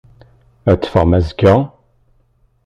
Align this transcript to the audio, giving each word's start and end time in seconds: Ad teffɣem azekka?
Ad 0.71 0.79
teffɣem 0.81 1.11
azekka? 1.17 1.55